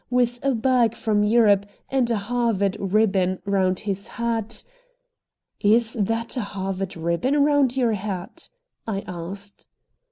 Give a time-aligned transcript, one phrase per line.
[0.09, 4.63] with a bag from Europe, and a Harvard ribbon round his hat"
[5.59, 8.49] "Is that a Harvard ribbon round your hat?"
[8.87, 9.67] I asked.